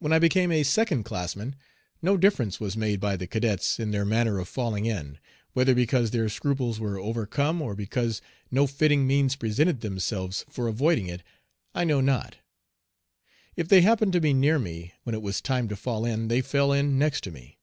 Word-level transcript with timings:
When 0.00 0.12
I 0.12 0.18
became 0.18 0.50
a 0.50 0.64
second 0.64 1.04
classman, 1.04 1.54
no 2.02 2.16
difference 2.16 2.58
was 2.58 2.76
made 2.76 2.98
by 2.98 3.16
the 3.16 3.28
cadets 3.28 3.78
in 3.78 3.92
their 3.92 4.04
manner 4.04 4.40
of 4.40 4.48
falling 4.48 4.84
in, 4.84 5.20
whether 5.52 5.76
because 5.76 6.10
their 6.10 6.28
scruples 6.28 6.80
were 6.80 6.98
overcome 6.98 7.62
or 7.62 7.76
because 7.76 8.20
no 8.50 8.66
fitting 8.66 9.06
means 9.06 9.36
presented 9.36 9.80
themselves 9.80 10.44
for 10.50 10.66
avoiding 10.66 11.06
it, 11.06 11.22
I 11.72 11.84
know 11.84 12.00
not. 12.00 12.38
If 13.54 13.68
they 13.68 13.82
happened 13.82 14.12
to 14.14 14.20
be 14.20 14.34
near 14.34 14.58
me 14.58 14.94
when 15.04 15.14
it 15.14 15.22
was 15.22 15.40
time 15.40 15.68
to 15.68 15.76
fall 15.76 16.04
in, 16.04 16.26
they 16.26 16.40
fell 16.40 16.72
in 16.72 16.98
next 16.98 17.20
to 17.22 17.30
me. 17.30 17.58